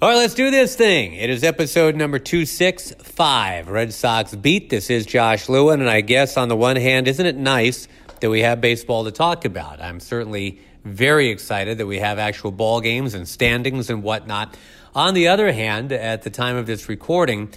[0.00, 1.14] All right, let's do this thing.
[1.14, 4.70] It is episode number 265, Red Sox Beat.
[4.70, 7.88] This is Josh Lewin, and I guess on the one hand, isn't it nice
[8.20, 9.82] that we have baseball to talk about?
[9.82, 14.56] I'm certainly very excited that we have actual ball games and standings and whatnot.
[14.94, 17.52] On the other hand, at the time of this recording,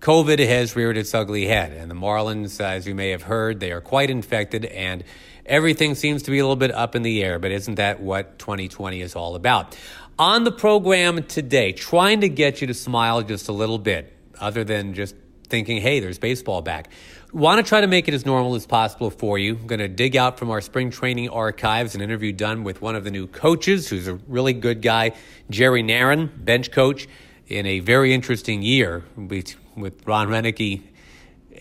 [0.00, 3.72] COVID has reared its ugly head, and the Marlins, as you may have heard, they
[3.72, 5.02] are quite infected, and
[5.46, 7.38] everything seems to be a little bit up in the air.
[7.38, 9.76] But isn't that what 2020 is all about?
[10.20, 14.64] On the program today, trying to get you to smile just a little bit, other
[14.64, 15.16] than just
[15.48, 16.90] thinking, hey, there's baseball back.
[17.32, 19.56] Want to try to make it as normal as possible for you.
[19.56, 22.96] I'm going to dig out from our spring training archives an interview done with one
[22.96, 25.12] of the new coaches, who's a really good guy,
[25.48, 27.08] Jerry Narron, bench coach,
[27.48, 29.56] in a very interesting year with
[30.04, 30.82] Ron Roenicke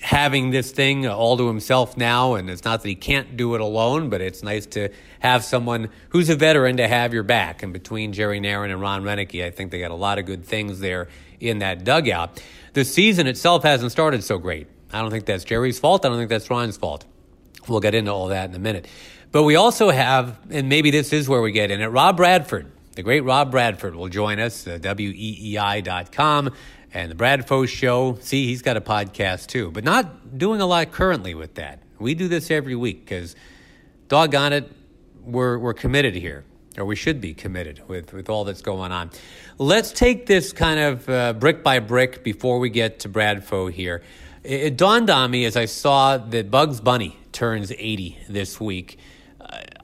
[0.01, 3.61] having this thing all to himself now, and it's not that he can't do it
[3.61, 4.89] alone, but it's nice to
[5.19, 7.63] have someone who's a veteran to have your back.
[7.63, 10.45] And between Jerry Narron and Ron Roenicke, I think they got a lot of good
[10.45, 12.41] things there in that dugout.
[12.73, 14.67] The season itself hasn't started so great.
[14.91, 16.05] I don't think that's Jerry's fault.
[16.05, 17.05] I don't think that's Ron's fault.
[17.67, 18.87] We'll get into all that in a minute.
[19.31, 22.71] But we also have, and maybe this is where we get in it, Rob Bradford.
[22.95, 26.51] The great Rob Bradford will join us, uh, weei.com
[26.93, 28.17] and the Bradfo Show.
[28.21, 31.81] See, he's got a podcast too, but not doing a lot currently with that.
[31.99, 33.35] We do this every week because,
[34.07, 34.71] doggone it,
[35.23, 36.45] we're, we're committed here,
[36.77, 39.11] or we should be committed with, with all that's going on.
[39.57, 44.01] Let's take this kind of uh, brick by brick before we get to Bradfo here.
[44.43, 48.97] It, it, dawned on me as I saw that Bugs Bunny turns 80 this week.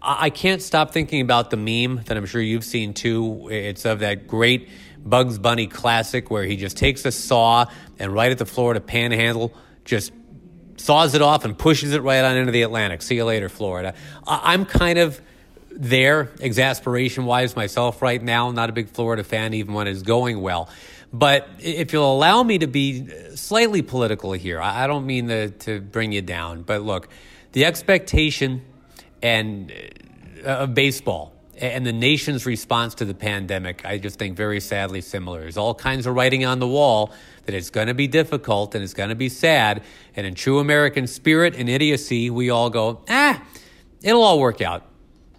[0.08, 3.50] I can't stop thinking about the meme that I'm sure you've seen too.
[3.50, 4.69] It's of that great
[5.06, 7.66] Bugs Bunny classic where he just takes a saw
[8.00, 9.53] and right at the Florida panhandle
[9.86, 10.12] just
[10.78, 13.02] saws it off and pushes it right on into the Atlantic.
[13.02, 13.94] See you later, Florida.
[14.25, 15.22] I'm kind of
[15.72, 18.52] there, exasperation wise, myself right now.
[18.52, 20.70] Not a big Florida fan, even when it's going well.
[21.14, 25.80] But if you'll allow me to be slightly political here, I don't mean to, to
[25.80, 27.08] bring you down, but look,
[27.52, 28.66] the expectation
[29.22, 29.72] and
[30.46, 35.01] uh, of baseball and the nation's response to the pandemic, I just think very sadly
[35.01, 35.41] similar.
[35.41, 37.13] There's all kinds of writing on the wall
[37.45, 39.83] that it's going to be difficult and it's going to be sad.
[40.16, 43.41] And in true American spirit and idiocy, we all go, ah,
[44.01, 44.83] it'll all work out.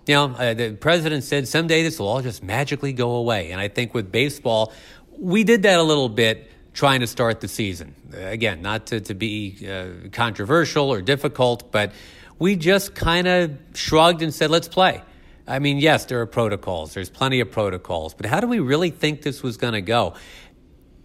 [0.07, 3.51] You know, uh, the president said someday this will all just magically go away.
[3.51, 4.73] And I think with baseball,
[5.19, 7.95] we did that a little bit trying to start the season.
[8.15, 11.93] Again, not to, to be uh, controversial or difficult, but
[12.39, 15.03] we just kind of shrugged and said, let's play.
[15.49, 16.95] I mean, yes, there are protocols.
[16.95, 18.15] There's plenty of protocols.
[18.15, 20.15] But how do we really think this was going to go?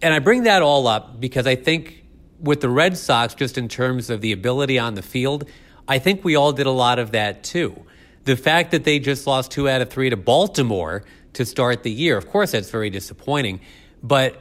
[0.00, 2.04] And I bring that all up because I think
[2.40, 5.48] with the Red Sox, just in terms of the ability on the field,
[5.86, 7.84] I think we all did a lot of that too.
[8.24, 11.04] The fact that they just lost two out of three to Baltimore
[11.34, 13.60] to start the year, of course, that's very disappointing.
[14.02, 14.40] But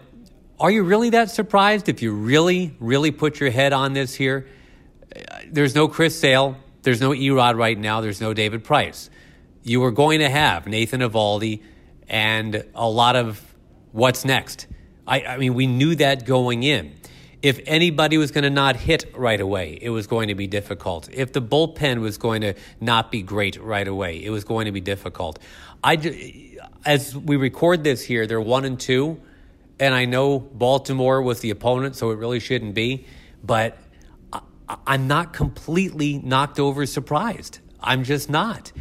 [0.60, 4.48] are you really that surprised if you really, really put your head on this here?
[5.48, 6.58] There's no Chris Sale.
[6.82, 8.02] There's no Erod right now.
[8.02, 9.12] There's no David Price
[9.64, 11.62] you were going to have Nathan Eovaldi
[12.08, 13.42] and a lot of
[13.92, 14.68] what's next.
[15.08, 16.96] I, I mean, we knew that going in.
[17.42, 21.10] If anybody was going to not hit right away, it was going to be difficult.
[21.12, 24.72] If the bullpen was going to not be great right away, it was going to
[24.72, 25.40] be difficult.
[25.84, 29.20] I, as we record this here, they're one and two,
[29.80, 33.08] and I know Baltimore was the opponent, so it really shouldn't be,
[33.44, 33.80] but
[34.86, 37.60] I'm not completely knocked over surprised.
[37.80, 38.72] I'm just not.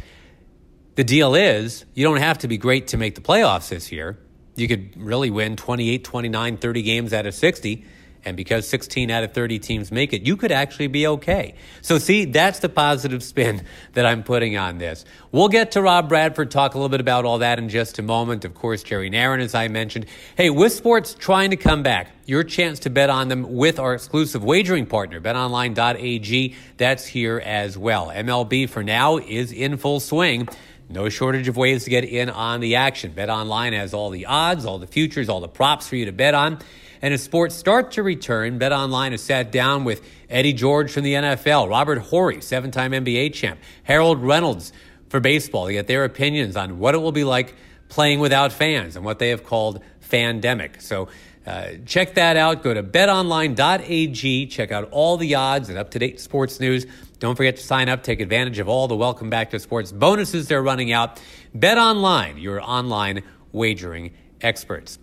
[0.95, 4.17] The deal is, you don't have to be great to make the playoffs this year.
[4.55, 7.85] You could really win 28, 29, 30 games out of 60.
[8.23, 11.55] And because 16 out of 30 teams make it, you could actually be okay.
[11.81, 15.05] So, see, that's the positive spin that I'm putting on this.
[15.31, 18.03] We'll get to Rob Bradford, talk a little bit about all that in just a
[18.03, 18.45] moment.
[18.45, 20.05] Of course, Jerry Narron, as I mentioned.
[20.35, 23.95] Hey, with sports trying to come back, your chance to bet on them with our
[23.95, 26.55] exclusive wagering partner, betonline.ag.
[26.77, 28.07] That's here as well.
[28.09, 30.47] MLB for now is in full swing.
[30.91, 33.13] No shortage of ways to get in on the action.
[33.13, 36.11] Bet Online has all the odds, all the futures, all the props for you to
[36.11, 36.59] bet on.
[37.01, 41.03] And as sports start to return, Bet Online has sat down with Eddie George from
[41.03, 44.71] the NFL, Robert Horry, seven time NBA champ, Harold Reynolds
[45.09, 47.55] for baseball to get their opinions on what it will be like
[47.89, 50.81] playing without fans and what they have called fandemic.
[50.81, 51.09] So
[51.45, 52.63] uh, check that out.
[52.63, 54.47] Go to betonline.ag.
[54.47, 56.85] Check out all the odds and up to date sports news.
[57.21, 60.47] Don't forget to sign up, take advantage of all the Welcome Back to Sports bonuses
[60.47, 61.21] they're running out.
[61.53, 63.21] Bet Online, your online
[63.51, 64.97] wagering experts.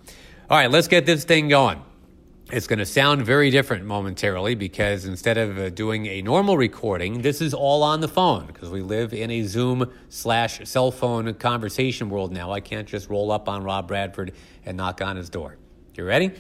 [0.51, 1.81] All right, let's get this thing going.
[2.51, 7.23] It's going to sound very different momentarily because instead of uh, doing a normal recording,
[7.23, 11.33] this is all on the phone because we live in a Zoom slash cell phone
[11.35, 12.51] conversation world now.
[12.51, 14.33] I can't just roll up on Rob Bradford
[14.67, 15.57] and knock on his door.
[15.95, 16.33] You ready?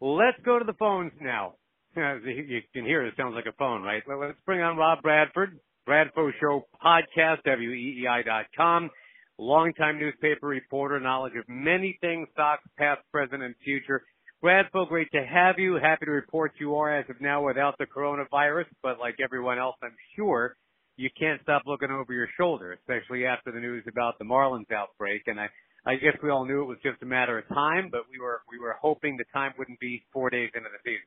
[0.00, 1.54] Let's go to the phones now.
[2.24, 4.02] You can hear it it sounds like a phone, right?
[4.06, 5.58] Let's bring on Rob Bradford,
[5.88, 8.90] Bradfo Show podcast, WEEI.com,
[9.38, 14.02] longtime newspaper reporter, knowledge of many things, Sox, past, present, and future.
[14.42, 15.76] Bradfo, great to have you.
[15.80, 19.76] Happy to report you are as of now without the coronavirus, but like everyone else,
[19.82, 20.56] I'm sure
[20.96, 25.22] you can't stop looking over your shoulder, especially after the news about the Marlins outbreak.
[25.26, 25.48] And I,
[25.86, 28.42] I guess we all knew it was just a matter of time, but we were,
[28.50, 31.06] we were hoping the time wouldn't be four days into the season.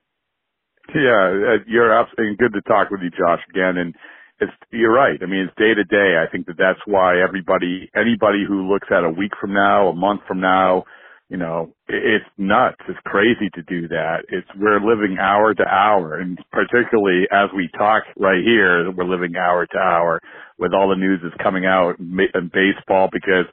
[0.94, 3.78] Yeah, uh, you're absolutely good to talk with you, Josh, again.
[3.78, 3.96] And
[4.42, 5.20] it's, you're right.
[5.22, 6.20] I mean, it's day to day.
[6.22, 9.96] I think that that's why everybody, anybody who looks at a week from now, a
[9.96, 10.84] month from now,
[11.30, 12.78] you know, it's nuts.
[12.90, 14.26] It's crazy to do that.
[14.30, 19.36] It's, we're living hour to hour and particularly as we talk right here, we're living
[19.38, 20.22] hour to hour
[20.60, 23.46] with all the news that's coming out in baseball because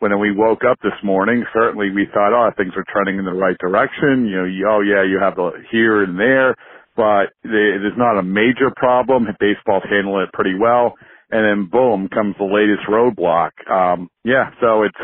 [0.00, 3.34] when we woke up this morning, certainly we thought, oh, things are trending in the
[3.34, 4.26] right direction.
[4.26, 6.54] You know, oh yeah, you have the here and there
[6.96, 9.26] but it is not a major problem.
[9.38, 10.94] Baseball's handling it pretty well.
[11.30, 13.50] And then boom comes the latest roadblock.
[13.70, 14.98] Um, yeah, so it's,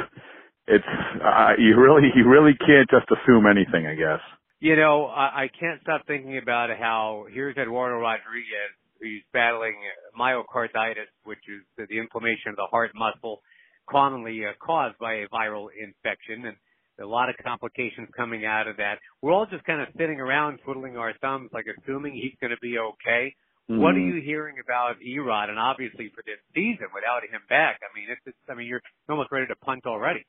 [0.67, 0.85] it's,
[1.23, 4.21] uh, you really, you really can't just assume anything, I guess.
[4.59, 9.75] You know, I, I can't stop thinking about how here's Eduardo Rodriguez, who's battling
[10.19, 13.41] myocarditis, which is the inflammation of the heart muscle
[13.89, 16.47] commonly uh, caused by a viral infection.
[16.47, 16.57] And
[17.01, 18.99] a lot of complications coming out of that.
[19.23, 22.61] We're all just kind of sitting around twiddling our thumbs, like assuming he's going to
[22.61, 23.35] be okay.
[23.71, 23.83] Mm-hmm.
[23.83, 25.51] What are you hearing about Erod?
[25.51, 28.83] And obviously for this season, without him back, I mean, it's, it's I mean, you're
[29.09, 30.25] almost ready to punt already.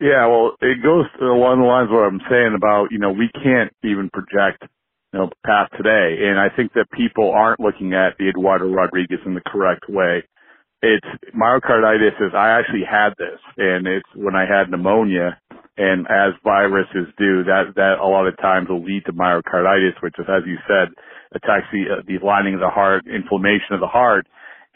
[0.00, 3.30] Yeah, well, it goes along the lines of what I'm saying about, you know, we
[3.34, 4.62] can't even project,
[5.12, 6.22] you know, past today.
[6.22, 10.22] And I think that people aren't looking at the Eduardo Rodriguez in the correct way.
[10.82, 15.38] It's myocarditis is, I actually had this and it's when I had pneumonia
[15.76, 20.14] and as viruses do, that that a lot of times will lead to myocarditis, which
[20.18, 20.88] is, as you said,
[21.32, 24.26] attacks the the lining of the heart, inflammation of the heart,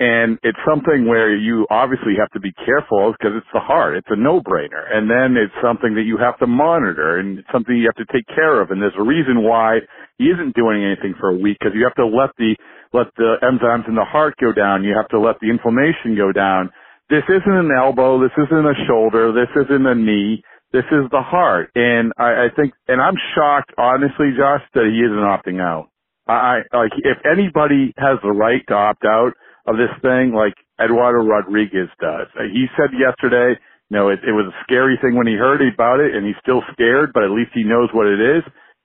[0.02, 3.96] and it's something where you obviously have to be careful because it's the heart.
[3.96, 7.76] It's a no-brainer, and then it's something that you have to monitor and it's something
[7.76, 8.72] you have to take care of.
[8.72, 9.78] And there's a reason why
[10.19, 12.56] he isn't doing anything for a week because you have to let the
[12.93, 14.82] let the enzymes in the heart go down.
[14.82, 16.70] You have to let the inflammation go down.
[17.08, 18.19] This isn't an elbow.
[18.19, 19.31] This isn't a shoulder.
[19.32, 21.70] This isn't a knee this is the heart.
[21.75, 25.90] And I, I think, and I'm shocked, honestly, Josh, that he isn't opting out.
[26.26, 29.32] I, like, if anybody has the right to opt out
[29.67, 32.29] of this thing, like Eduardo Rodriguez does.
[32.35, 33.59] Uh, he said yesterday,
[33.91, 36.38] you know, it, it was a scary thing when he heard about it and he's
[36.43, 38.43] still scared, but at least he knows what it is.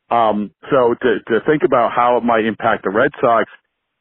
[0.10, 3.50] Um, so to, to think about how it might impact the Red Sox,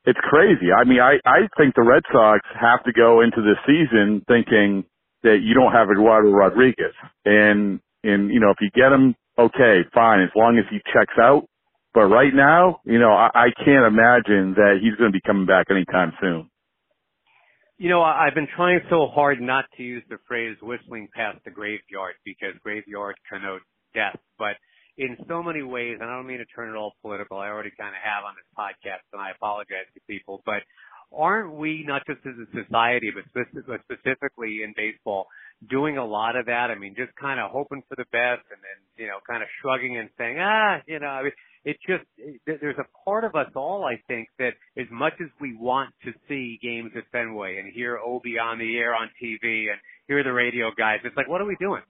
[0.04, 0.70] it's crazy.
[0.70, 4.84] I mean, I, I think the Red Sox have to go into this season thinking,
[5.26, 6.94] that you don't have Eduardo Rodriguez.
[7.24, 11.14] And, and, you know, if you get him, okay, fine, as long as he checks
[11.20, 11.46] out.
[11.94, 15.46] But right now, you know, I, I can't imagine that he's going to be coming
[15.46, 16.48] back anytime soon.
[17.78, 21.50] You know, I've been trying so hard not to use the phrase whistling past the
[21.50, 24.16] graveyard because graveyard connotes death.
[24.38, 24.56] But
[24.96, 27.72] in so many ways, and I don't mean to turn it all political, I already
[27.78, 30.64] kind of have on this podcast, and I apologize to people, but
[31.12, 33.24] aren't we not just as a society, but,
[33.84, 35.26] specifically in baseball,
[35.68, 36.70] doing a lot of that?
[36.70, 39.48] I mean, just kind of hoping for the best and then, you know, kind of
[39.60, 41.32] shrugging and saying, ah, you know, I mean,
[41.64, 42.04] it just,
[42.46, 46.12] there's a part of us all, I think, that as much as we want to
[46.28, 50.32] see games at Fenway and hear Obi on the air on TV and hear the
[50.32, 51.82] radio guys, it's like, what are we doing?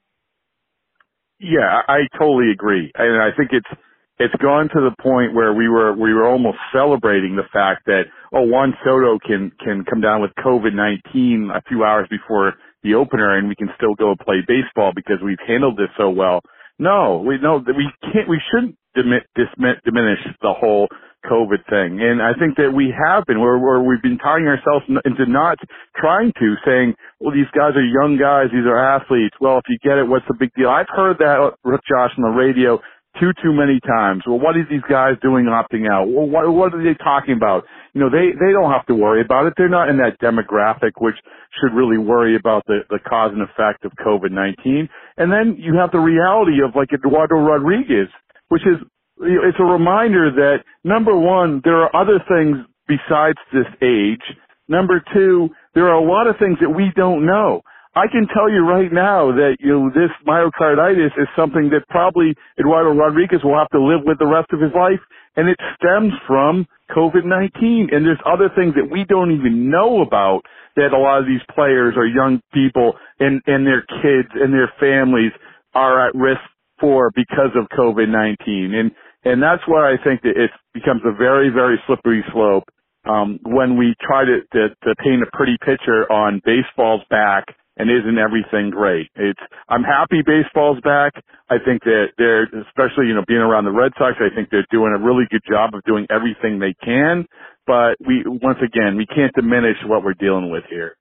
[1.38, 2.90] Yeah, I totally agree.
[2.94, 3.80] And I think it's,
[4.18, 8.04] it's gone to the point where we were we were almost celebrating the fact that
[8.32, 12.94] oh Juan Soto can can come down with COVID nineteen a few hours before the
[12.94, 16.40] opener and we can still go play baseball because we've handled this so well.
[16.78, 20.88] No, we no that we can't we shouldn't diminish the whole
[21.28, 22.00] COVID thing.
[22.00, 25.58] And I think that we have been where, where we've been tying ourselves into not
[25.96, 28.49] trying to saying, well, these guys are young guys.
[28.52, 29.35] These are athletes.
[29.40, 30.70] Well, if you get it, what's the big deal?
[30.70, 32.78] I've heard that, Josh, on the radio
[33.20, 34.23] too too many times.
[34.26, 36.08] Well, what are these guys doing opting out?
[36.08, 37.64] Well, what what are they talking about?
[37.94, 39.54] You know, they they don't have to worry about it.
[39.56, 41.16] They're not in that demographic which
[41.61, 44.88] should really worry about the the cause and effect of COVID nineteen.
[45.16, 48.08] And then you have the reality of like Eduardo Rodriguez,
[48.49, 48.78] which is
[49.20, 54.23] it's a reminder that number one, there are other things besides this age.
[54.68, 57.62] Number two, there are a lot of things that we don't know.
[57.96, 62.36] I can tell you right now that you know this myocarditis is something that probably
[62.60, 65.00] Eduardo Rodriguez will have to live with the rest of his life,
[65.34, 67.96] and it stems from COVID-19.
[67.96, 70.42] And there's other things that we don't even know about
[70.76, 74.70] that a lot of these players or young people and and their kids and their
[74.78, 75.32] families
[75.72, 76.44] are at risk
[76.78, 78.76] for because of COVID-19.
[78.76, 78.92] And
[79.24, 82.68] and that's why I think that it becomes a very very slippery slope
[83.08, 87.44] um, when we try to, to to paint a pretty picture on baseball's back
[87.76, 89.08] and isn't everything great?
[89.14, 91.12] It's I'm happy baseball's back.
[91.48, 94.16] I think that they're especially you know being around the Red Sox.
[94.18, 97.26] I think they're doing a really good job of doing everything they can.
[97.66, 100.96] But we once again we can't diminish what we're dealing with here.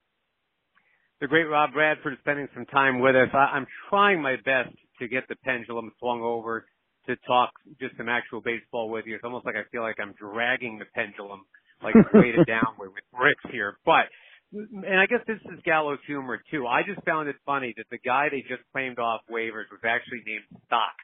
[1.21, 3.29] The great Rob Bradford spending some time with us.
[3.33, 6.65] I, I'm trying my best to get the pendulum swung over
[7.07, 9.15] to talk just some actual baseball with you.
[9.15, 11.45] It's almost like I feel like I'm dragging the pendulum
[11.83, 13.77] like weighted down with, bricks here.
[13.85, 14.11] But
[14.51, 16.67] and I guess this is Gallo's humor too.
[16.67, 20.21] I just found it funny that the guy they just claimed off waivers was actually
[20.25, 20.95] named Stock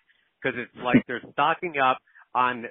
[0.42, 1.98] because it's like they're stocking up
[2.34, 2.66] on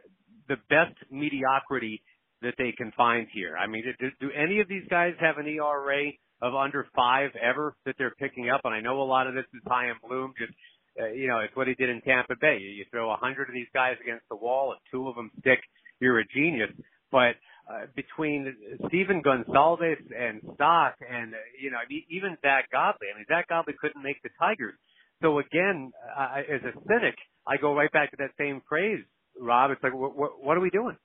[0.49, 2.03] the best mediocrity
[2.43, 3.57] that they can find here.
[3.57, 7.75] I mean, do, do any of these guys have an ERA of under five ever
[7.85, 8.63] that they're picking up?
[8.65, 10.53] And I know a lot of this is Chaim Bloom, just
[11.01, 12.59] uh, you know, it's what he did in Tampa Bay.
[12.59, 15.61] You throw a hundred of these guys against the wall, and two of them stick,
[16.01, 16.71] you're a genius.
[17.13, 17.37] But
[17.71, 18.53] uh, between
[18.89, 21.79] Stephen Gonsalves and Stock and, uh, you know,
[22.11, 23.07] even Zack Godley.
[23.15, 24.75] I mean, Zack Godley couldn't make the Tigers.
[25.23, 27.15] So again, uh, as a cynic,
[27.47, 29.05] I go right back to that same phrase,
[29.39, 29.71] Rob.
[29.71, 30.97] It's like, what, what, what are we doing?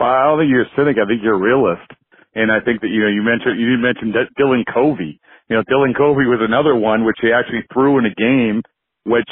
[0.00, 0.96] Well, I don't think you're a cynic.
[0.98, 1.90] I think you're a realist.
[2.34, 5.20] And I think that, you know, you mentioned, you did mentioned Dylan Covey.
[5.48, 8.62] You know, Dylan Covey was another one which he actually threw in a game,
[9.04, 9.30] which,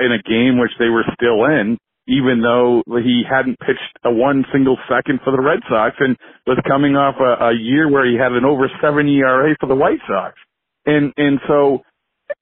[0.00, 1.78] in a game which they were still in,
[2.08, 6.16] even though he hadn't pitched a one single second for the Red Sox and
[6.46, 9.74] was coming off a, a year where he had an over seven ERA for the
[9.74, 10.34] White Sox.
[10.84, 11.82] And, and so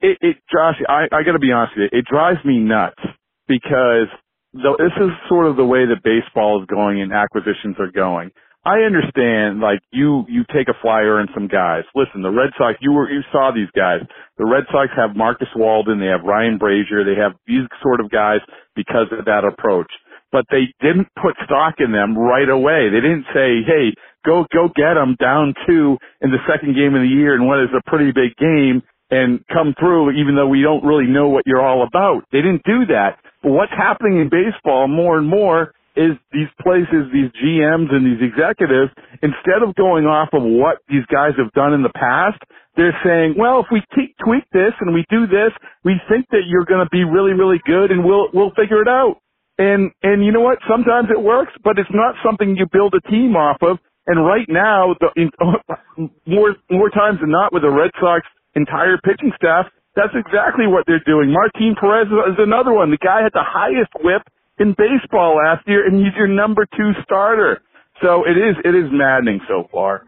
[0.00, 3.00] it, it Josh, I, I gotta be honest with you, it drives me nuts
[3.48, 4.08] because
[4.54, 8.30] though this is sort of the way that baseball is going and acquisitions are going.
[8.64, 11.84] I understand, like you, you take a flyer and some guys.
[11.94, 14.04] Listen, the Red Sox, you were, you saw these guys.
[14.36, 18.10] The Red Sox have Marcus Walden, they have Ryan Brasier, they have these sort of
[18.10, 18.40] guys
[18.76, 19.90] because of that approach.
[20.30, 22.92] But they didn't put stock in them right away.
[22.92, 27.00] They didn't say, hey, go, go get them down two in the second game of
[27.00, 30.62] the year and what is a pretty big game and come through even though we
[30.62, 32.22] don't really know what you're all about.
[32.30, 33.18] They didn't do that.
[33.42, 38.24] But what's happening in baseball more and more is these places, these GMs and these
[38.24, 38.88] executives,
[39.20, 42.40] instead of going off of what these guys have done in the past,
[42.76, 45.52] they're saying, well, if we tweak this and we do this,
[45.84, 48.88] we think that you're going to be really, really good and we'll, we'll figure it
[48.88, 49.20] out.
[49.60, 50.56] And, and you know what?
[50.64, 53.76] Sometimes it works, but it's not something you build a team off of.
[54.06, 55.28] And right now, the, in,
[56.26, 58.24] more, more times than not with the Red Sox
[58.56, 61.28] entire pitching staff, that's exactly what they're doing.
[61.28, 62.90] Martin Perez is another one.
[62.90, 64.22] The guy had the highest whip
[64.60, 67.62] in baseball last year, and he's your number two starter.
[68.02, 70.06] So it is it is maddening so far.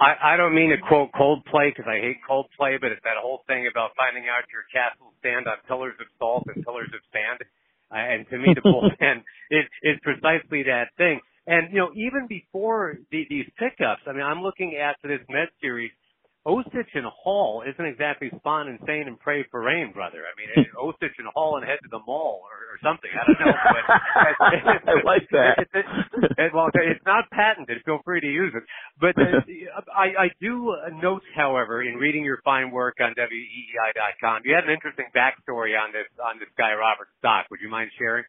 [0.00, 3.44] I, I don't mean to quote Coldplay because I hate Coldplay, but it's that whole
[3.46, 7.38] thing about finding out your castle stand on pillars of salt and pillars of sand.
[7.86, 11.20] Uh, and to me, the bullpen is, is precisely that thing.
[11.46, 15.54] And you know, even before the, these pickups, I mean, I'm looking at this Met
[15.60, 15.92] series
[16.46, 20.26] Osich and Hall isn't exactly Spahn and Sain and pray for rain, brother.
[20.26, 23.10] I mean, Osich and Hall and head to the mall or, or something.
[23.14, 23.54] I don't know.
[23.54, 25.58] But I like that.
[25.62, 27.78] It, it, it, well, it's not patented.
[27.84, 28.62] Feel free to use it.
[29.00, 29.40] But uh,
[29.94, 34.70] I, I do note, however, in reading your fine work on WEEI.com, you had an
[34.70, 37.46] interesting backstory on this on this guy Robert Stock.
[37.50, 38.24] Would you mind sharing?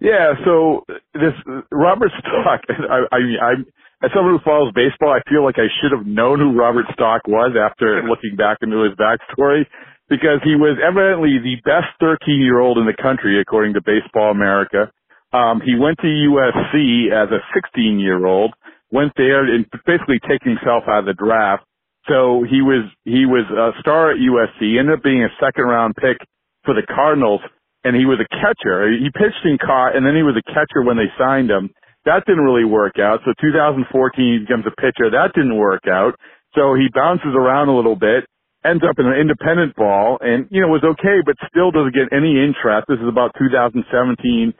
[0.00, 1.32] Yeah, so this
[1.70, 3.66] Robert Stock, I, I mean, I'm
[4.02, 7.22] as someone who follows baseball, I feel like I should have known who Robert Stock
[7.26, 9.64] was after looking back into his backstory
[10.08, 14.30] because he was evidently the best 13 year old in the country according to Baseball
[14.30, 14.92] America.
[15.32, 18.52] Um, he went to USC as a 16 year old,
[18.92, 21.64] went there and basically taking himself out of the draft.
[22.06, 25.96] So he was, he was a star at USC, ended up being a second round
[25.96, 26.18] pick
[26.64, 27.40] for the Cardinals
[27.82, 28.92] and he was a catcher.
[28.92, 31.70] He pitched and caught and then he was a catcher when they signed him.
[32.06, 33.20] That didn't really work out.
[33.26, 33.84] So 2014
[34.24, 35.10] he becomes a pitcher.
[35.10, 36.14] That didn't work out.
[36.54, 38.24] So he bounces around a little bit,
[38.64, 42.08] ends up in an independent ball, and you know was okay, but still doesn't get
[42.16, 42.88] any interest.
[42.88, 44.54] This is about 2017.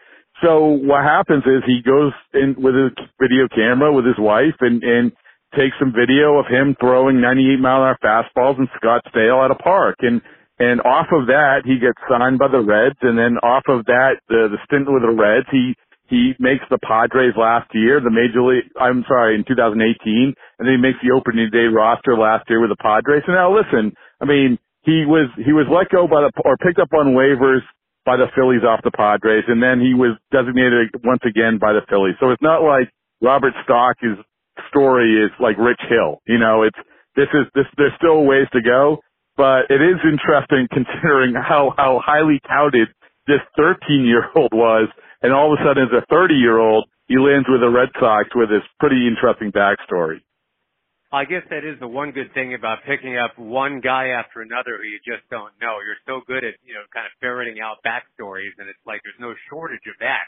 [0.44, 4.82] So what happens is he goes in with his video camera with his wife and
[4.82, 5.12] and
[5.56, 9.54] takes some video of him throwing 98 mile an hour fastballs in Scottsdale at a
[9.54, 10.20] park and
[10.58, 14.20] and off of that he gets signed by the Reds and then off of that
[14.28, 15.74] the the stint with the Reds he
[16.08, 20.74] he makes the Padres last year, the major league, I'm sorry, in 2018, and then
[20.74, 23.26] he makes the opening day roster last year with the Padres.
[23.26, 26.78] And now listen, I mean, he was he was let go by the or picked
[26.78, 27.66] up on waivers
[28.06, 31.82] by the Phillies off the Padres, and then he was designated once again by the
[31.90, 32.14] Phillies.
[32.22, 32.86] So it's not like
[33.20, 33.98] Robert Stock's
[34.70, 36.22] story is like Rich Hill.
[36.26, 36.78] You know, it's
[37.18, 37.66] this is this.
[37.76, 39.02] There's still ways to go,
[39.36, 42.88] but it is interesting considering how how highly touted
[43.26, 44.88] this 13 year old was,
[45.22, 47.88] and all of a sudden as a 30 year old, he lands with the Red
[48.00, 50.20] Sox with this pretty interesting backstory.
[51.12, 54.82] I guess that is the one good thing about picking up one guy after another
[54.82, 55.78] who you just don't know.
[55.78, 59.20] You're so good at, you know, kind of ferreting out backstories and it's like there's
[59.20, 60.26] no shortage of that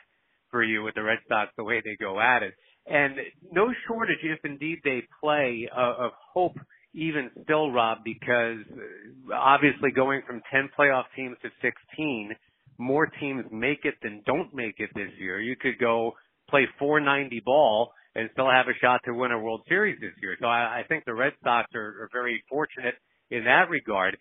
[0.51, 2.55] for you with the Red Sox the way they go at it.
[2.87, 3.17] And
[3.53, 6.57] no shortage if indeed they play uh, of hope
[6.95, 12.35] even still, Rob, because uh, obviously going from 10 playoff teams to 16,
[12.79, 15.41] more teams make it than don't make it this year.
[15.41, 16.13] You could go
[16.49, 20.37] play 490 ball and still have a shot to win a World Series this year.
[20.41, 22.95] So I, I think the Red Sox are, are very fortunate
[23.31, 24.17] in that regard.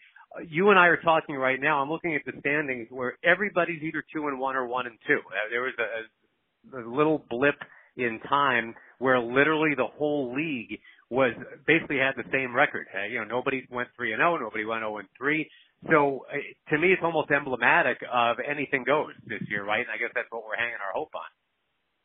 [0.48, 1.82] You and I are talking right now.
[1.82, 5.18] I'm looking at the standings where everybody's either two and one or one and two.
[5.18, 7.56] Uh, there was a, a, little blip
[7.96, 11.34] in time where literally the whole league was
[11.66, 12.86] basically had the same record.
[12.94, 15.50] Uh, you know, nobody went three and zero, oh, nobody went zero and three.
[15.90, 16.38] So uh,
[16.72, 19.82] to me, it's almost emblematic of anything goes this year, right?
[19.82, 21.30] And I guess that's what we're hanging our hope on.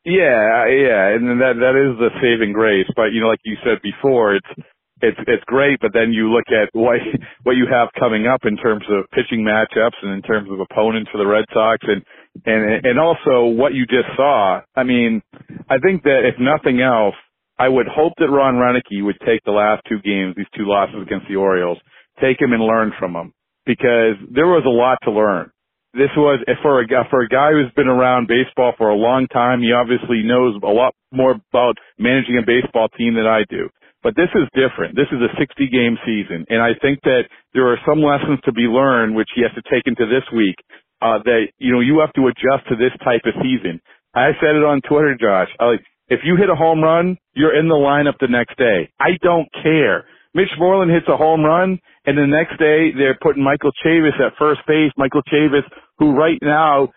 [0.05, 2.91] Yeah, yeah, and that that is the saving grace.
[2.97, 4.53] But you know, like you said before, it's
[5.01, 6.99] it's it's great, but then you look at what
[7.45, 11.11] what you have coming up in terms of pitching matchups and in terms of opponents
[11.13, 12.03] for the Red Sox, and
[12.47, 14.61] and and also what you just saw.
[14.75, 15.23] I mean,
[15.71, 17.15] I think that if nothing else,
[17.59, 20.99] I would hope that Ron Roenicke would take the last two games, these two losses
[21.01, 21.79] against the Orioles,
[22.21, 23.33] take them and learn from them
[23.67, 25.51] because there was a lot to learn
[25.95, 29.61] this was for a for a guy who's been around baseball for a long time.
[29.61, 33.69] He obviously knows a lot more about managing a baseball team than I do.
[34.03, 34.97] But this is different.
[34.97, 38.53] This is a 60 game season, and I think that there are some lessons to
[38.53, 40.57] be learned, which he has to take into this week.
[41.03, 43.81] Uh, that you know you have to adjust to this type of season.
[44.15, 45.53] I said it on Twitter, Josh.
[45.61, 48.89] I like if you hit a home run, you're in the lineup the next day.
[48.99, 50.07] I don't care.
[50.35, 54.35] Mitch Moreland hits a home run, and the next day they're putting Michael Chavis at
[54.39, 54.93] first base.
[54.97, 55.63] Michael Chavis,
[55.99, 56.89] who right now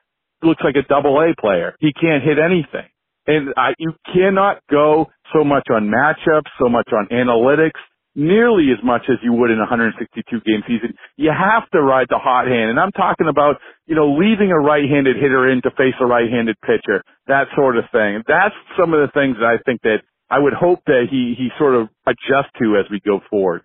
[0.41, 1.75] looks like a double A player.
[1.79, 2.89] He can't hit anything.
[3.27, 7.81] And I, you cannot go so much on matchups, so much on analytics,
[8.13, 10.93] nearly as much as you would in a 162 game season.
[11.17, 12.69] You have to ride the hot hand.
[12.69, 16.55] And I'm talking about, you know, leaving a right-handed hitter in to face a right-handed
[16.61, 18.21] pitcher, that sort of thing.
[18.27, 21.49] That's some of the things that I think that I would hope that he, he
[21.57, 23.61] sort of adjusts to as we go forward.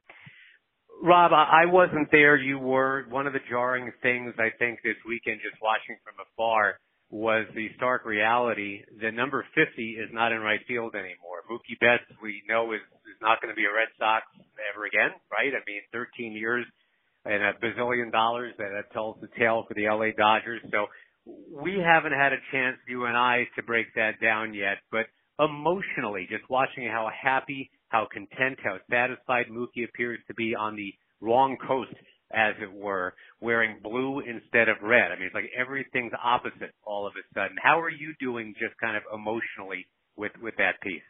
[1.03, 2.37] Rob, I wasn't there.
[2.37, 3.07] You were.
[3.09, 6.77] One of the jarring things I think this weekend, just watching from afar,
[7.11, 11.43] was the stark reality that number 50 is not in right field anymore.
[11.51, 14.23] Mookie Betts, we know, is, is not going to be a Red Sox
[14.71, 15.51] ever again, right?
[15.51, 16.67] I mean, 13 years
[17.25, 20.63] and a bazillion dollars that, that tells the tale for the LA Dodgers.
[20.71, 20.87] So
[21.27, 25.07] we haven't had a chance, you and I, to break that down yet, but
[25.43, 30.95] emotionally, just watching how happy, how content, how satisfied Mookie appears to be on the
[31.21, 31.95] wrong coast,
[32.33, 35.13] as it were, wearing blue instead of red.
[35.13, 37.57] I mean, it's like everything's opposite all of a sudden.
[37.63, 41.03] How are you doing just kind of emotionally with, with that piece?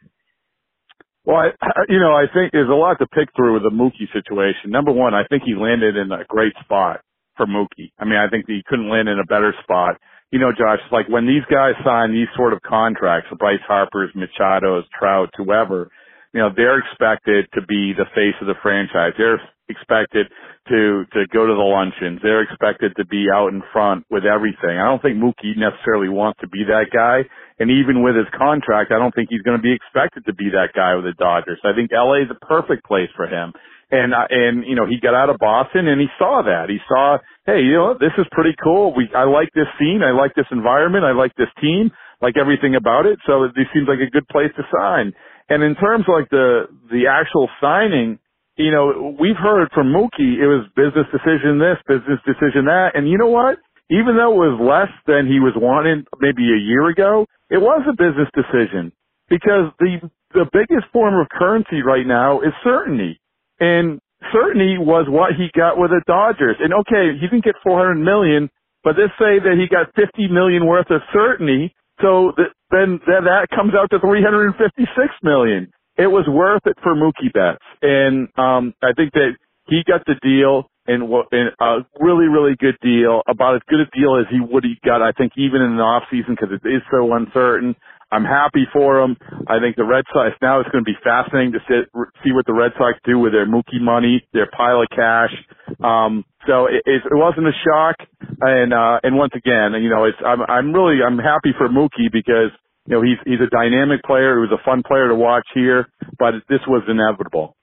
[1.23, 4.11] Well, I, you know, I think there's a lot to pick through with the Mookie
[4.11, 4.71] situation.
[4.73, 7.01] Number one, I think he landed in a great spot
[7.37, 7.93] for Mookie.
[7.99, 11.09] I mean, I think he couldn't land in a better spot you know, Josh, like
[11.09, 15.91] when these guys sign these sort of contracts, Bryce Harper's, Machado's, Trout, whoever,
[16.33, 19.11] you know, they're expected to be the face of the franchise.
[19.17, 20.27] They're expected
[20.67, 22.19] to, to go to the luncheons.
[22.23, 24.79] They're expected to be out in front with everything.
[24.79, 27.27] I don't think Mookie necessarily wants to be that guy.
[27.59, 30.51] And even with his contract, I don't think he's going to be expected to be
[30.51, 31.59] that guy with the Dodgers.
[31.63, 33.53] I think LA is a perfect place for him.
[33.91, 36.71] And, uh, and, you know, he got out of Boston and he saw that.
[36.71, 38.95] He saw, hey, you know, this is pretty cool.
[38.95, 39.99] We, I like this scene.
[39.99, 41.03] I like this environment.
[41.03, 41.91] I like this team,
[42.21, 43.19] like everything about it.
[43.27, 45.11] So this seems like a good place to sign.
[45.51, 48.19] And in terms like the, the actual signing,
[48.55, 52.95] you know, we've heard from Mookie, it was business decision this, business decision that.
[52.95, 53.59] And you know what?
[53.91, 57.83] Even though it was less than he was wanting maybe a year ago, it was
[57.83, 58.95] a business decision
[59.27, 59.99] because the,
[60.31, 63.19] the biggest form of currency right now is certainty.
[63.59, 63.99] And
[64.31, 66.55] certainty was what he got with the Dodgers.
[66.63, 68.49] And okay, he didn't get 400 million,
[68.85, 71.75] but let's say that he got 50 million worth of certainty.
[71.99, 74.87] So that, then, that comes out to 356
[75.23, 75.71] million.
[75.97, 77.63] It was worth it for Mookie Betts.
[77.81, 79.35] And, um, I think that
[79.67, 83.87] he got the deal and, and a really, really good deal, about as good a
[83.95, 86.67] deal as he would have got, I think, even in the off season because it
[86.67, 87.75] is so uncertain.
[88.11, 89.15] I'm happy for them.
[89.47, 91.89] I think the Red Sox now it's going to be fascinating to sit,
[92.23, 95.31] see what the Red Sox do with their Mookie money, their pile of cash.
[95.79, 97.95] Um, so it, it, it wasn't a shock,
[98.41, 102.11] and uh, and once again, you know, it's I'm I'm really I'm happy for Mookie
[102.11, 102.51] because
[102.85, 104.35] you know he's he's a dynamic player.
[104.35, 105.87] He was a fun player to watch here,
[106.19, 107.55] but this was inevitable.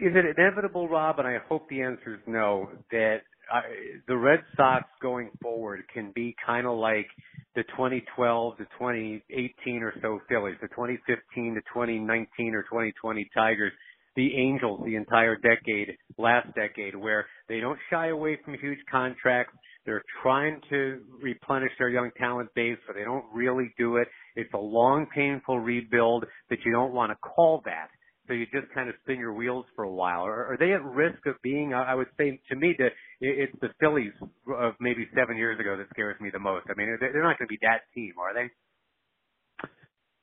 [0.00, 1.18] Is it inevitable, Rob?
[1.18, 2.70] And I hope the answer is no.
[2.90, 3.20] That
[3.52, 3.60] uh,
[4.08, 7.06] the Red Sox going forward can be kind of like
[7.54, 13.72] the 2012 to 2018 or so Phillies, the 2015 to 2019 or 2020 Tigers,
[14.16, 19.54] the Angels the entire decade, last decade, where they don't shy away from huge contracts.
[19.86, 24.08] They're trying to replenish their young talent base, but they don't really do it.
[24.34, 27.88] It's a long, painful rebuild that you don't want to call that
[28.26, 30.22] so you just kind of spin your wheels for a while.
[30.22, 31.74] Are, are they at risk of being?
[31.74, 34.12] I would say to me that it's the Phillies
[34.48, 36.66] of maybe seven years ago that scares me the most.
[36.70, 38.50] I mean, they're not going to be that team, are they?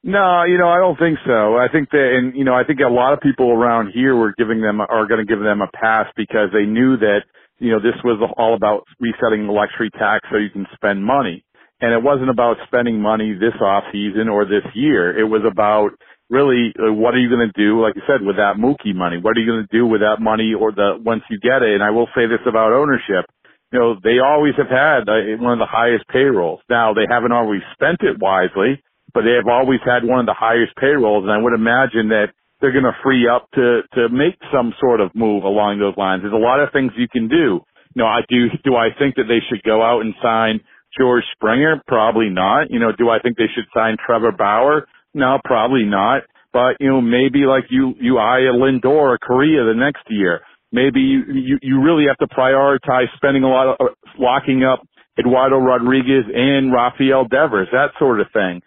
[0.03, 1.57] No, you know, I don't think so.
[1.57, 4.33] I think that, and you know, I think a lot of people around here were
[4.35, 7.21] giving them, are going to give them a pass because they knew that,
[7.59, 11.45] you know, this was all about resetting the luxury tax so you can spend money.
[11.81, 15.17] And it wasn't about spending money this off season or this year.
[15.17, 15.91] It was about
[16.31, 19.19] really, uh, what are you going to do, like you said, with that Mookie money?
[19.19, 21.75] What are you going to do with that money or the once you get it?
[21.75, 23.27] And I will say this about ownership.
[23.71, 26.63] You know, they always have had uh, one of the highest payrolls.
[26.69, 28.81] Now, they haven't always spent it wisely,
[29.13, 31.23] but they have always had one of the highest payrolls.
[31.27, 35.01] And I would imagine that they're going to free up to, to make some sort
[35.01, 36.23] of move along those lines.
[36.23, 37.59] There's a lot of things you can do.
[37.95, 40.61] You know, I do, do I think that they should go out and sign
[40.97, 41.81] George Springer?
[41.87, 42.71] Probably not.
[42.71, 44.87] You know, do I think they should sign Trevor Bauer?
[45.13, 46.23] No, probably not.
[46.53, 50.41] But you know, maybe like you you eye a Lindor or Correa the next year.
[50.71, 54.81] Maybe you, you you really have to prioritize spending a lot of locking up
[55.19, 58.61] Eduardo Rodriguez and Rafael Devers, that sort of thing.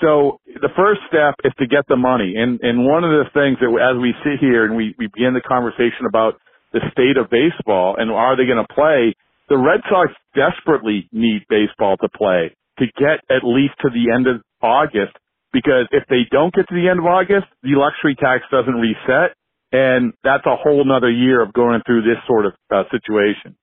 [0.00, 2.34] So the first step is to get the money.
[2.36, 5.34] And and one of the things that as we sit here and we we begin
[5.34, 6.40] the conversation about
[6.72, 9.14] the state of baseball and are they going to play,
[9.48, 14.26] the Red Sox desperately need baseball to play to get at least to the end
[14.26, 15.12] of August
[15.52, 19.36] because if they don't get to the end of August, the luxury tax doesn't reset,
[19.72, 23.56] and that's a whole nother year of going through this sort of uh, situation.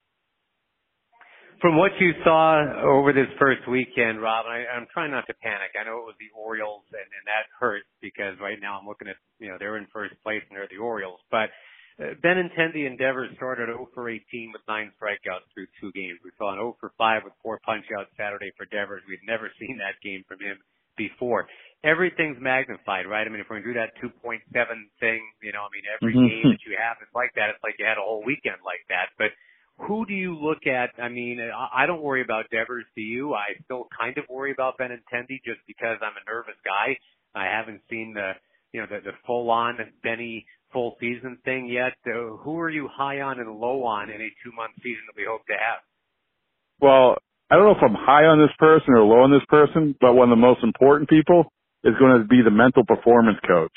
[1.59, 5.73] From what you saw over this first weekend, Rob, I, I'm trying not to panic.
[5.73, 9.07] I know it was the Orioles, and, and that hurts because right now I'm looking
[9.09, 11.17] at, you know, they're in first place and they're the Orioles.
[11.33, 11.49] But
[11.97, 14.21] uh, Benintendi and Devers started 0 for 18
[14.53, 16.21] with nine strikeouts through two games.
[16.21, 19.01] We saw an 0 for 5 with four punchouts Saturday for Devers.
[19.09, 20.61] We've never seen that game from him
[20.93, 21.49] before
[21.83, 23.25] everything's magnified, right?
[23.25, 24.41] I mean, if we're gonna do that 2.7
[24.99, 26.27] thing, you know, I mean, every mm-hmm.
[26.27, 27.49] game that you have is like that.
[27.53, 29.13] It's like you had a whole weekend like that.
[29.17, 29.31] But
[29.77, 30.97] who do you look at?
[31.01, 32.85] I mean, I don't worry about Devers.
[32.95, 33.33] Do you?
[33.33, 36.97] I still kind of worry about Benintendi just because I'm a nervous guy.
[37.35, 38.33] I haven't seen the,
[38.73, 41.93] you know, the, the full on Benny full season thing yet.
[42.07, 45.15] Uh, who are you high on and low on in a two month season that
[45.15, 45.79] we hope to have?
[46.81, 47.17] Well,
[47.49, 50.13] I don't know if I'm high on this person or low on this person, but
[50.13, 51.51] one of the most important people
[51.87, 53.73] is going to be the mental performance coach.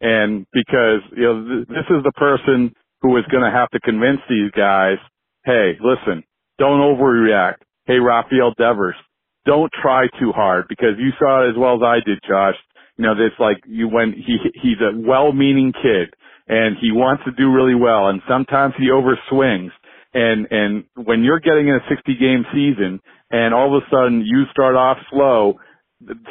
[0.00, 3.80] And because, you know, th- this is the person who is going to have to
[3.80, 4.98] convince these guys,
[5.44, 6.24] hey, listen,
[6.58, 7.66] don't overreact.
[7.86, 8.96] Hey, Rafael Devers,
[9.44, 12.54] don't try too hard because you saw it as well as I did, Josh.
[12.96, 16.14] You know, it's like you when he he's a well-meaning kid
[16.48, 19.70] and he wants to do really well and sometimes he overswings
[20.14, 24.22] and and when you're getting in a 60 game season and all of a sudden
[24.26, 25.58] you start off slow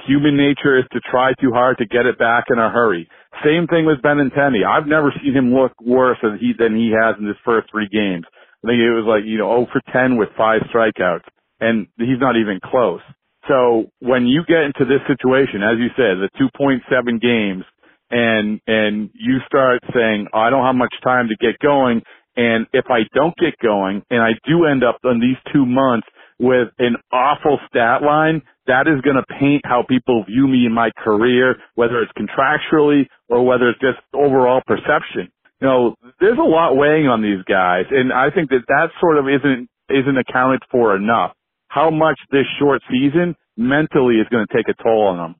[0.07, 3.09] human nature is to try too hard to get it back in a hurry.
[3.43, 4.65] Same thing with Benintendi.
[4.65, 7.89] I've never seen him look worse than he than he has in his first three
[7.91, 8.25] games.
[8.63, 11.27] I think it was like you know 0 for 10 with five strikeouts,
[11.59, 13.01] and he's not even close.
[13.47, 17.63] So when you get into this situation, as you said, the 2.7 games,
[18.09, 22.01] and and you start saying, oh, I don't have much time to get going,
[22.37, 26.07] and if I don't get going, and I do end up in these two months
[26.39, 30.73] with an awful stat line, that is going to paint how people view me in
[30.73, 35.31] my career, whether it's contractually or whether it's just overall perception.
[35.61, 39.17] You know, there's a lot weighing on these guys, and I think that that sort
[39.17, 41.31] of isn't isn't accounted for enough.
[41.69, 45.35] How much this short season mentally is going to take a toll on them.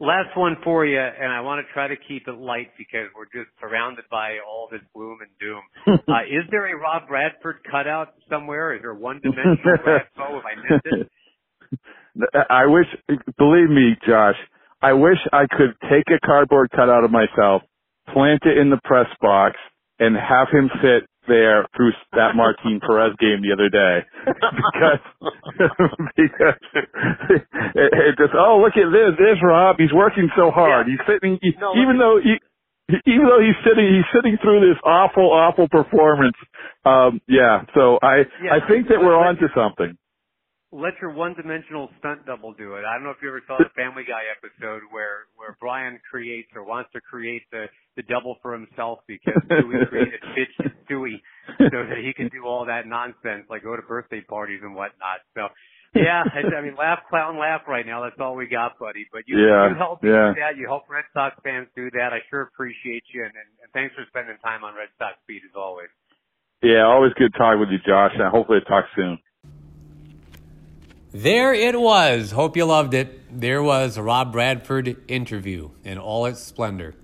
[0.00, 3.26] Last one for you, and I want to try to keep it light because we're
[3.26, 5.60] just surrounded by all this gloom and doom.
[6.08, 8.74] uh, is there a Rob Bradford cutout somewhere?
[8.74, 10.08] Is there one dimensional Bradford?
[10.16, 11.08] If I missed it?
[12.50, 12.86] I wish,
[13.36, 14.36] believe me, Josh,
[14.80, 17.62] I wish I could take a cardboard cutout of myself,
[18.12, 19.56] plant it in the press box,
[19.98, 24.02] and have him sit there through that Martin Perez game the other day.
[24.50, 25.02] Because
[26.16, 30.86] because it, it just oh look at this there's Rob he's working so hard.
[30.86, 30.96] Yeah.
[30.96, 32.36] he's sitting he, no, even though he
[33.06, 36.36] even though he's sitting he's sitting through this awful awful performance.
[36.84, 39.96] Um yeah so I yeah, I think that we're on to something
[40.72, 42.86] let your one-dimensional stunt double do it.
[42.86, 46.48] I don't know if you ever saw the Family Guy episode where where Brian creates
[46.54, 50.54] or wants to create the the double for himself because Stewie created bitch
[50.86, 51.18] Stewie
[51.58, 55.26] so that he can do all that nonsense like go to birthday parties and whatnot.
[55.34, 55.50] So
[55.90, 58.06] yeah, I, I mean laugh, clown, laugh right now.
[58.06, 59.10] That's all we got, buddy.
[59.10, 60.30] But you, yeah, you help me yeah.
[60.30, 60.54] do that.
[60.54, 62.14] You help Red Sox fans do that.
[62.14, 65.42] I sure appreciate you and, and, and thanks for spending time on Red Sox Beat
[65.42, 65.90] as always.
[66.62, 69.18] Yeah, always good talking with you, Josh, and hopefully I talk soon.
[71.12, 72.30] There it was.
[72.30, 73.40] Hope you loved it.
[73.40, 76.94] There was a Rob Bradford interview in all its splendor.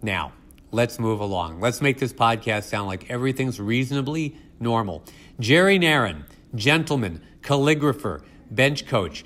[0.00, 0.32] Now,
[0.70, 1.60] let's move along.
[1.60, 5.02] Let's make this podcast sound like everything's reasonably normal.
[5.40, 6.22] Jerry Narron,
[6.54, 9.24] gentleman, calligrapher, bench coach,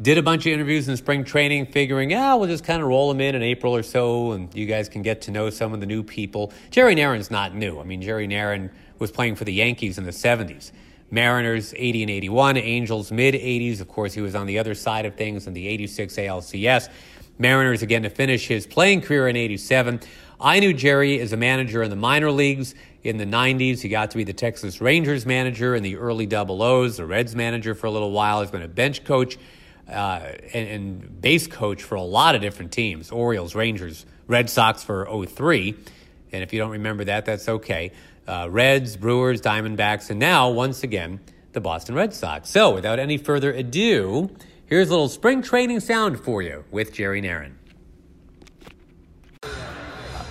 [0.00, 3.08] did a bunch of interviews in spring training, figuring, ah, we'll just kind of roll
[3.08, 5.80] them in in April or so, and you guys can get to know some of
[5.80, 6.52] the new people.
[6.70, 7.80] Jerry Narron's not new.
[7.80, 10.70] I mean, Jerry Narron was playing for the Yankees in the 70s.
[11.10, 13.80] Mariners 80 and 81, Angels mid 80s.
[13.80, 16.88] Of course, he was on the other side of things in the 86 ALCS.
[17.38, 20.00] Mariners again to finish his playing career in 87.
[20.40, 23.80] I knew Jerry as a manager in the minor leagues in the 90s.
[23.80, 27.34] He got to be the Texas Rangers manager in the early double O's, the Reds
[27.34, 28.40] manager for a little while.
[28.40, 29.38] He's been a bench coach
[29.88, 34.82] uh, and, and base coach for a lot of different teams Orioles, Rangers, Red Sox
[34.82, 35.74] for 03.
[36.32, 37.92] And if you don't remember that, that's okay
[38.26, 41.20] uh, Reds, Brewers, Diamondbacks, and now, once again,
[41.52, 42.50] the Boston Red Sox.
[42.50, 44.30] So, without any further ado,
[44.66, 47.52] here's a little spring training sound for you with Jerry Narron.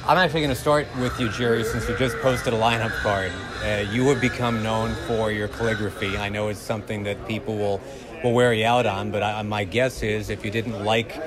[0.08, 3.32] I'm actually going to start with you, Jerry, since you just posted a lineup card.
[3.64, 6.16] Uh, you have become known for your calligraphy.
[6.16, 7.82] I know it's something that people will,
[8.24, 11.20] will wear you out on, but I, my guess is if you didn't like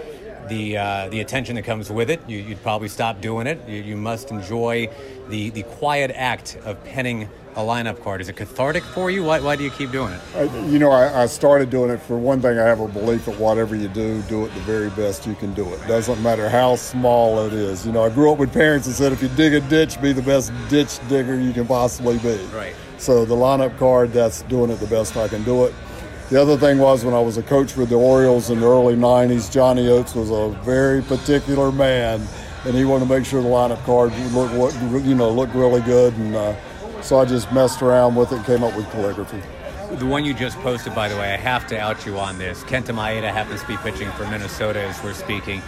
[0.48, 3.68] the uh, the attention that comes with it, you, would probably stop doing it.
[3.68, 4.88] You, you, must enjoy
[5.28, 8.20] the the quiet act of penning a lineup card.
[8.20, 9.24] Is it cathartic for you?
[9.24, 10.20] Why, why do you keep doing it?
[10.36, 12.56] I, you know, I, I, started doing it for one thing.
[12.56, 15.54] I have a belief that whatever you do, do it the very best you can
[15.54, 15.84] do it.
[15.88, 17.84] Doesn't matter how small it is.
[17.84, 20.12] You know, I grew up with parents that said if you dig a ditch, be
[20.12, 22.36] the best ditch digger you can possibly be.
[22.54, 22.76] Right.
[22.98, 25.74] So the lineup card, that's doing it the best I can do it.
[26.30, 28.94] The other thing was when I was a coach with the Orioles in the early
[28.94, 32.20] 90s, Johnny Oates was a very particular man,
[32.68, 34.76] and he wanted to make sure the lineup card looked,
[35.06, 36.14] you know, looked really good.
[36.18, 36.54] And uh,
[37.00, 39.42] so I just messed around with it and came up with calligraphy.
[39.96, 42.62] The one you just posted, by the way, I have to out you on this.
[42.64, 45.62] Kenta Maeda happens to be pitching for Minnesota as we're speaking.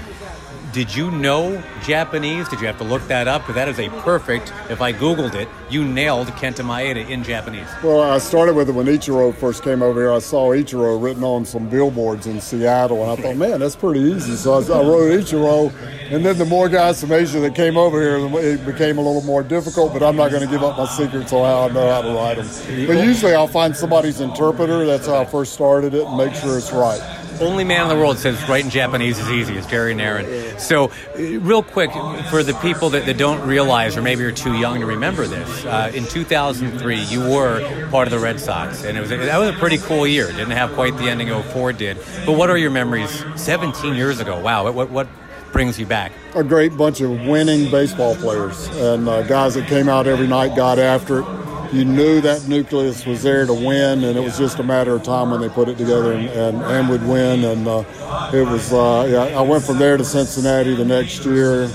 [0.72, 2.48] Did you know Japanese?
[2.48, 3.42] Did you have to look that up?
[3.42, 7.66] Because that is a perfect, if I Googled it, you nailed Kenta Maeda in Japanese.
[7.82, 10.12] Well, I started with it when Ichiro first came over here.
[10.12, 13.98] I saw Ichiro written on some billboards in Seattle, and I thought, man, that's pretty
[13.98, 14.36] easy.
[14.36, 15.72] So I, I wrote Ichiro,
[16.12, 19.22] and then the more guys from Asia that came over here, it became a little
[19.22, 21.90] more difficult, but I'm not going to give up my secrets on how I know
[21.90, 22.86] how to write them.
[22.86, 24.86] But usually I'll find somebody's interpreter.
[24.86, 27.96] That's how I first started it and make sure it's right only man in the
[27.96, 30.58] world says writing Japanese is easy, is Jerry Narron.
[30.60, 31.90] So, uh, real quick,
[32.30, 35.64] for the people that, that don't realize, or maybe you're too young to remember this,
[35.64, 39.48] uh, in 2003, you were part of the Red Sox, and it was that was
[39.48, 40.26] a pretty cool year.
[40.28, 41.98] Didn't have quite the ending 04 did.
[42.26, 44.38] But what are your memories 17 years ago?
[44.38, 45.08] Wow, what, what
[45.52, 46.12] brings you back?
[46.34, 50.54] A great bunch of winning baseball players and uh, guys that came out every night,
[50.54, 54.58] got after it you knew that nucleus was there to win, and it was just
[54.58, 57.44] a matter of time when they put it together and, and, and would win.
[57.44, 57.84] And uh,
[58.32, 61.70] it was, uh, yeah, I went from there to Cincinnati the next year,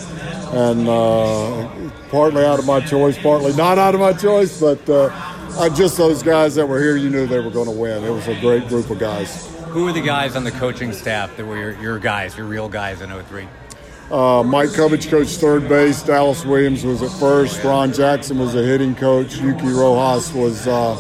[0.51, 5.10] and uh, partly out of my choice, partly not out of my choice, but uh,
[5.60, 8.03] I, just those guys that were here, you knew they were going to win.
[8.03, 9.47] It was a great group of guys.
[9.67, 12.67] Who were the guys on the coaching staff that were your, your guys, your real
[12.69, 13.47] guys in 03?
[14.11, 16.03] Uh, Mike Cubbage coached third base.
[16.03, 17.63] Dallas Williams was at first.
[17.63, 19.37] Ron Jackson was the hitting coach.
[19.37, 20.91] Yuki Rojas was uh,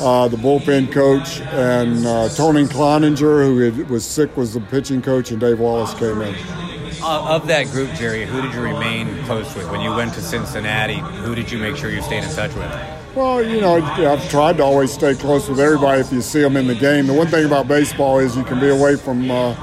[0.00, 1.40] uh, the bullpen coach.
[1.40, 5.32] And uh, Tony Cloninger, who had, was sick, was the pitching coach.
[5.32, 6.34] And Dave Wallace came in.
[7.02, 9.70] Uh, of that group, Jerry, who did you remain close with?
[9.70, 12.70] When you went to Cincinnati, who did you make sure you stayed in touch with?
[13.14, 16.56] Well, you know, I've tried to always stay close with everybody if you see them
[16.56, 17.06] in the game.
[17.06, 19.54] The one thing about baseball is you can be away from uh,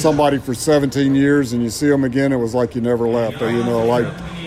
[0.00, 3.40] somebody for 17 years and you see them again, it was like you never left.
[3.40, 4.06] You know, like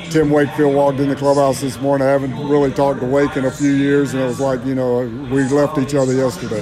[0.09, 2.07] Tim Wakefield walked in the clubhouse this morning.
[2.07, 4.75] I haven't really talked to Wake in a few years, and it was like, you
[4.75, 4.99] know,
[5.31, 6.61] we left each other yesterday.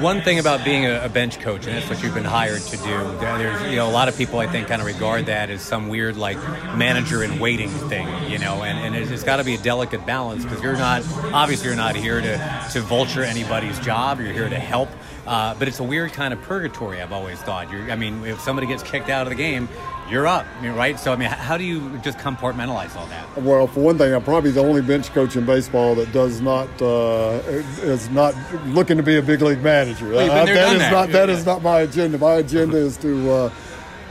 [0.00, 2.76] one thing about being a, a, bench coach, and that's what you've been hired to
[2.78, 3.18] do.
[3.18, 5.88] There's, you know, a lot of people I think kind of regard that as some
[5.88, 6.38] weird like
[6.76, 10.06] manager in waiting thing, you know, and, and it's, it's got to be a delicate
[10.06, 14.20] balance because you're not obviously you're not here to to vulture anybody's job.
[14.20, 14.88] You're here to help.
[15.26, 17.00] Uh, but it's a weird kind of purgatory.
[17.00, 17.70] I've always thought.
[17.70, 19.68] You're, I mean, if somebody gets kicked out of the game,
[20.10, 21.00] you're up, right?
[21.00, 23.42] So, I mean, how do you just compartmentalize all that?
[23.42, 26.68] Well, for one thing, I'm probably the only bench coach in baseball that does not
[26.82, 28.34] uh, is not
[28.66, 30.10] looking to be a big league manager.
[30.10, 30.92] Well, uh, that is that.
[30.92, 32.18] not that is not my agenda.
[32.18, 33.48] My agenda is to uh,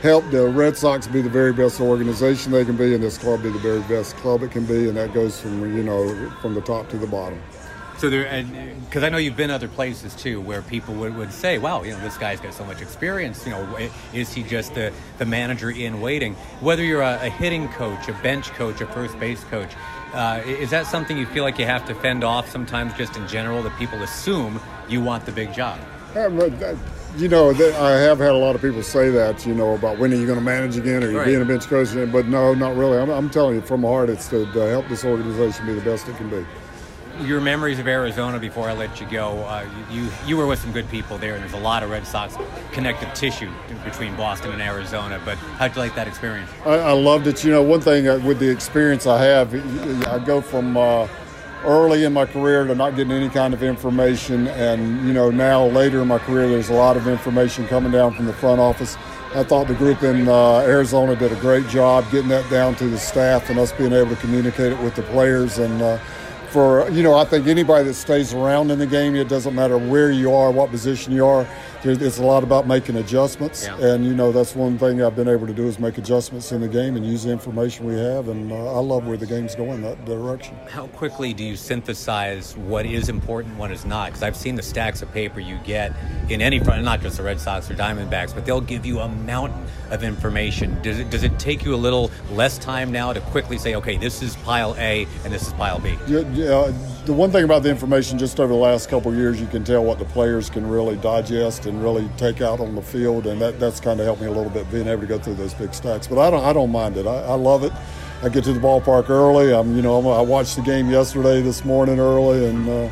[0.02, 3.42] help the Red Sox be the very best organization they can be, and this club
[3.42, 6.54] be the very best club it can be, and that goes from you know from
[6.54, 7.40] the top to the bottom.
[7.98, 8.44] So there,
[8.84, 11.92] because I know you've been other places too, where people would, would say, "Wow, you
[11.92, 13.44] know, this guy's got so much experience.
[13.46, 17.68] You know, is he just the, the manager in waiting?" Whether you're a, a hitting
[17.68, 19.70] coach, a bench coach, a first base coach,
[20.12, 23.26] uh, is that something you feel like you have to fend off sometimes, just in
[23.28, 25.78] general, that people assume you want the big job?
[27.16, 30.12] you know, I have had a lot of people say that, you know, about when
[30.12, 31.26] are you going to manage again or you right.
[31.26, 32.10] being a bench coach again.
[32.10, 32.98] But no, not really.
[32.98, 35.80] I'm, I'm telling you from my heart, it's to, to help this organization be the
[35.80, 36.44] best it can be
[37.20, 39.38] your memories of Arizona before I let you go.
[39.40, 42.06] Uh, you you were with some good people there, and there's a lot of Red
[42.06, 42.36] Sox
[42.72, 43.50] connective tissue
[43.84, 45.20] between Boston and Arizona.
[45.24, 46.50] But how'd you like that experience?
[46.64, 47.44] I, I loved it.
[47.44, 49.54] You know, one thing uh, with the experience I have,
[50.08, 51.08] I go from uh,
[51.64, 55.66] early in my career to not getting any kind of information, and you know now
[55.66, 58.96] later in my career, there's a lot of information coming down from the front office.
[59.34, 62.86] I thought the group in uh, Arizona did a great job getting that down to
[62.86, 65.98] the staff and us being able to communicate it with the players and uh,
[66.54, 69.76] for you know I think anybody that stays around in the game, it doesn't matter
[69.76, 71.44] where you are, what position you are.
[71.86, 73.76] It's a lot about making adjustments, yeah.
[73.76, 76.62] and you know that's one thing I've been able to do is make adjustments in
[76.62, 78.28] the game and use the information we have.
[78.28, 80.56] And uh, I love where the game's going that direction.
[80.70, 84.06] How quickly do you synthesize what is important, what is not?
[84.06, 85.92] Because I've seen the stacks of paper you get
[86.30, 89.08] in any front, not just the Red Sox or Diamondbacks, but they'll give you a
[89.08, 90.80] mountain of information.
[90.82, 93.98] Does it does it take you a little less time now to quickly say, okay,
[93.98, 95.98] this is pile A and this is pile B?
[96.08, 99.46] Yeah, yeah the one thing about the information, just over the last couple years, you
[99.46, 103.26] can tell what the players can really digest and really take out on the field,
[103.26, 105.34] and that, that's kind of helped me a little bit being able to go through
[105.34, 106.06] those big stacks.
[106.06, 107.06] But I don't I don't mind it.
[107.06, 107.72] I, I love it.
[108.22, 109.52] I get to the ballpark early.
[109.52, 112.90] I'm you know I'm, i watched the game yesterday, this morning early, and uh,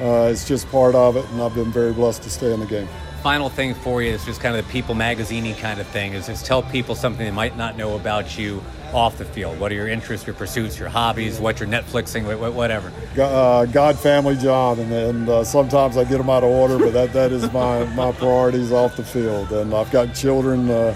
[0.00, 1.28] uh, it's just part of it.
[1.30, 2.88] And I've been very blessed to stay in the game
[3.22, 6.26] final thing for you is just kind of the people magazine kind of thing is
[6.26, 9.58] just tell people something they might not know about you off the field?
[9.58, 11.40] What are your interests, your pursuits, your hobbies?
[11.40, 12.92] What you're Netflixing, whatever.
[13.18, 16.92] Uh, God, family, job, and, and uh, sometimes I get them out of order, but
[16.92, 19.52] that, that is my my priorities off the field.
[19.52, 20.70] And I've got children.
[20.70, 20.94] Uh,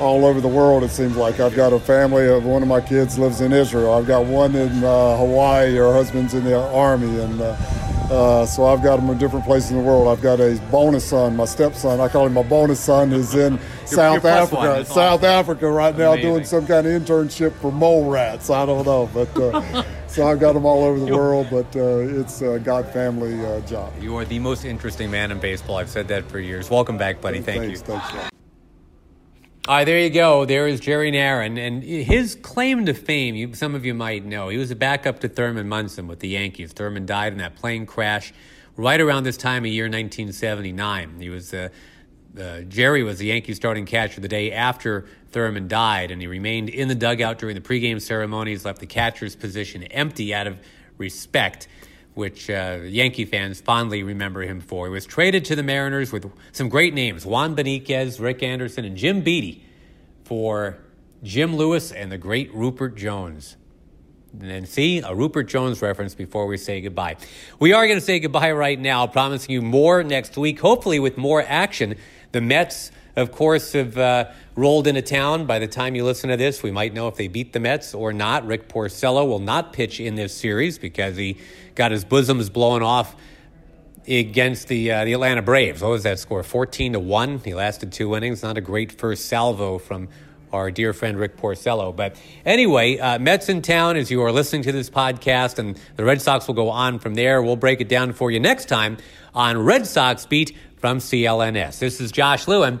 [0.00, 1.40] all over the world, it seems like.
[1.40, 3.94] I've got a family of one of my kids lives in Israel.
[3.94, 5.74] I've got one in uh, Hawaii.
[5.74, 7.40] Her husband's in the army, and
[8.10, 10.08] uh, so I've got them in different places in the world.
[10.08, 12.00] I've got a bonus son, my stepson.
[12.00, 13.12] I call him my bonus son.
[13.12, 14.84] Is in South Africa.
[14.84, 16.30] South Africa right now, Amazing.
[16.30, 18.50] doing some kind of internship for mole rats.
[18.50, 21.48] I don't know, but uh, so I've got them all over the world.
[21.50, 23.92] But uh, it's a God family uh, job.
[24.00, 25.76] You are the most interesting man in baseball.
[25.76, 26.70] I've said that for years.
[26.70, 27.40] Welcome back, buddy.
[27.40, 27.86] Thank thanks, you.
[27.86, 28.32] Thanks,
[29.68, 30.46] all right, there you go.
[30.46, 31.58] There is Jerry Narron.
[31.58, 35.20] And his claim to fame, you, some of you might know, he was a backup
[35.20, 36.72] to Thurman Munson with the Yankees.
[36.72, 38.32] Thurman died in that plane crash
[38.78, 41.20] right around this time of year 1979.
[41.20, 41.68] He was uh,
[42.40, 46.70] uh, Jerry was the Yankees starting catcher the day after Thurman died, and he remained
[46.70, 50.58] in the dugout during the pregame ceremonies, left the catcher's position empty out of
[50.96, 51.68] respect,
[52.18, 54.86] which uh, Yankee fans fondly remember him for.
[54.86, 58.96] He was traded to the Mariners with some great names Juan Beniquez, Rick Anderson, and
[58.96, 59.64] Jim Beattie
[60.24, 60.76] for
[61.22, 63.56] Jim Lewis and the great Ruppert Jones.
[64.32, 67.16] And then see a Ruppert Jones reference before we say goodbye.
[67.60, 71.16] We are going to say goodbye right now, promising you more next week, hopefully with
[71.16, 71.94] more action.
[72.32, 75.46] The Mets, of course, have uh, rolled into town.
[75.46, 77.94] By the time you listen to this, we might know if they beat the Mets
[77.94, 78.46] or not.
[78.46, 81.38] Rick Porcello will not pitch in this series because he
[81.74, 83.16] got his bosoms blown off
[84.06, 85.82] against the uh, the Atlanta Braves.
[85.82, 86.42] What was that score?
[86.42, 87.38] Fourteen to one.
[87.38, 88.42] He lasted two innings.
[88.42, 90.08] Not a great first salvo from
[90.52, 91.94] our dear friend Rick Porcello.
[91.94, 96.04] But anyway, uh, Mets in town as you are listening to this podcast, and the
[96.04, 97.42] Red Sox will go on from there.
[97.42, 98.96] We'll break it down for you next time
[99.34, 101.78] on Red Sox Beat from CLNS.
[101.78, 102.80] This is Josh Lewin.